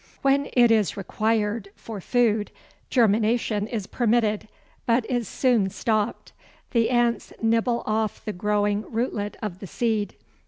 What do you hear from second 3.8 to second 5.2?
permitted, but